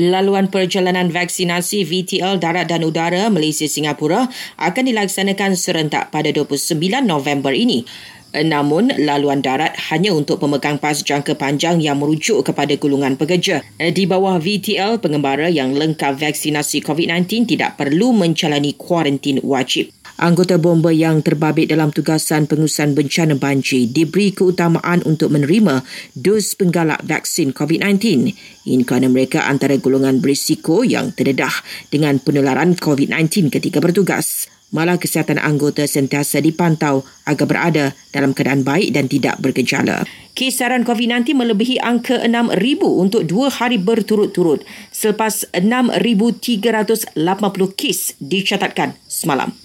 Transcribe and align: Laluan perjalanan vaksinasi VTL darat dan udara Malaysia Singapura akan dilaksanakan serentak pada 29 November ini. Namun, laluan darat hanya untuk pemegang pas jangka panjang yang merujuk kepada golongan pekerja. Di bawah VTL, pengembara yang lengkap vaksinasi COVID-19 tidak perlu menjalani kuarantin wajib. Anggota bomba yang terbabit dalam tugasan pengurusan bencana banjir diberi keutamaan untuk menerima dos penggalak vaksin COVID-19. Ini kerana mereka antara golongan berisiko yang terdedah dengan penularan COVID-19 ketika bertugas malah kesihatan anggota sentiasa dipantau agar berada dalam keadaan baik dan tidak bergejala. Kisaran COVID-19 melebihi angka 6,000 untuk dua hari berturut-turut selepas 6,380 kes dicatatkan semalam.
Laluan 0.00 0.48
perjalanan 0.48 1.12
vaksinasi 1.12 1.84
VTL 1.84 2.40
darat 2.40 2.72
dan 2.72 2.88
udara 2.88 3.28
Malaysia 3.28 3.68
Singapura 3.68 4.32
akan 4.56 4.84
dilaksanakan 4.88 5.52
serentak 5.60 6.08
pada 6.08 6.32
29 6.32 6.80
November 7.04 7.52
ini. 7.52 7.84
Namun, 8.32 8.96
laluan 8.96 9.44
darat 9.44 9.76
hanya 9.92 10.16
untuk 10.16 10.40
pemegang 10.40 10.80
pas 10.80 10.96
jangka 10.96 11.36
panjang 11.36 11.84
yang 11.84 12.00
merujuk 12.00 12.40
kepada 12.48 12.72
golongan 12.80 13.20
pekerja. 13.20 13.60
Di 13.76 14.08
bawah 14.08 14.40
VTL, 14.40 15.04
pengembara 15.04 15.52
yang 15.52 15.76
lengkap 15.76 16.16
vaksinasi 16.16 16.80
COVID-19 16.80 17.44
tidak 17.44 17.76
perlu 17.76 18.16
menjalani 18.16 18.72
kuarantin 18.80 19.44
wajib. 19.44 19.92
Anggota 20.20 20.60
bomba 20.60 20.92
yang 20.92 21.24
terbabit 21.24 21.72
dalam 21.72 21.96
tugasan 21.96 22.44
pengurusan 22.44 22.92
bencana 22.92 23.40
banjir 23.40 23.88
diberi 23.88 24.36
keutamaan 24.36 25.00
untuk 25.08 25.32
menerima 25.32 25.80
dos 26.12 26.52
penggalak 26.60 27.00
vaksin 27.08 27.56
COVID-19. 27.56 28.28
Ini 28.68 28.84
kerana 28.84 29.08
mereka 29.08 29.48
antara 29.48 29.80
golongan 29.80 30.20
berisiko 30.20 30.84
yang 30.84 31.16
terdedah 31.16 31.64
dengan 31.88 32.20
penularan 32.20 32.76
COVID-19 32.76 33.48
ketika 33.48 33.80
bertugas 33.80 34.44
malah 34.76 35.00
kesihatan 35.00 35.40
anggota 35.40 35.88
sentiasa 35.88 36.44
dipantau 36.44 37.00
agar 37.24 37.46
berada 37.48 37.96
dalam 38.12 38.36
keadaan 38.36 38.60
baik 38.60 38.92
dan 38.92 39.08
tidak 39.08 39.40
bergejala. 39.40 40.04
Kisaran 40.36 40.84
COVID-19 40.86 41.32
melebihi 41.32 41.80
angka 41.80 42.20
6,000 42.22 42.60
untuk 42.86 43.24
dua 43.24 43.48
hari 43.48 43.80
berturut-turut 43.80 44.68
selepas 44.92 45.48
6,380 45.56 47.16
kes 47.72 48.20
dicatatkan 48.20 49.00
semalam. 49.08 49.56